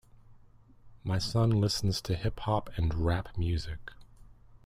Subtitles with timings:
[1.03, 3.91] My son listens to hip-hop and rap music.